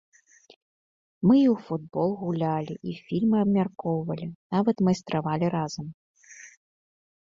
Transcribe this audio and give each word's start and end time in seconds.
Мы 1.27 1.35
і 1.39 1.49
ў 1.55 1.65
футбол 1.67 2.09
гулялі, 2.23 2.73
і 2.91 2.95
фільмы 3.09 3.37
абмяркоўвалі, 3.45 4.27
нават 4.57 4.77
майстравалі 4.89 5.45
разам. 5.57 5.87